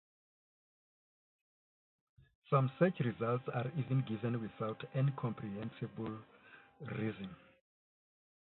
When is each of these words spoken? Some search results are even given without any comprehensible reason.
Some 2.49 2.71
search 2.79 2.99
results 3.01 3.47
are 3.53 3.71
even 3.77 4.01
given 4.09 4.41
without 4.41 4.83
any 4.95 5.11
comprehensible 5.11 6.17
reason. 6.97 7.29